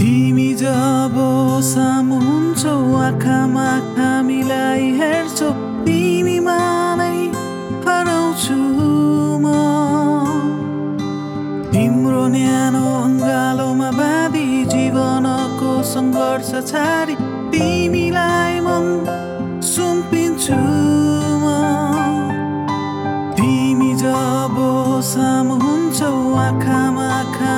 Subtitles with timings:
[0.00, 1.16] तिमी जब
[1.60, 2.76] सामु हुन्छौ
[3.06, 5.48] आँखामा आँखा मिलाई हेर्छौ
[5.86, 6.56] तिमीमा
[7.00, 7.16] नै
[7.84, 8.56] हराउँछु
[9.44, 9.44] म।
[11.72, 17.14] तिम्रो न्यानो अङ्गालोमा बाँधी जीवनको सङ्घर्ष छाडी
[17.52, 18.86] तिमीलाई मन
[19.72, 20.60] सुम्पिन्छु
[21.44, 21.46] म।
[23.36, 24.56] तिमी जब
[25.12, 26.14] सामु हुन्छौ
[26.46, 27.52] आँखामा आँखा